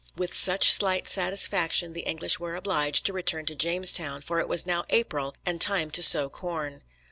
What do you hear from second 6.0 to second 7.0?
sow corn.